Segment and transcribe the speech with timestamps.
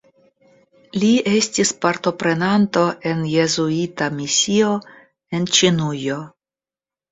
[1.03, 4.73] Li estis partoprenanto en Jezuita misio
[5.41, 6.21] en Ĉinujo.